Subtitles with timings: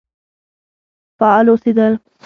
[1.19, 1.99] فعال اوسېدل.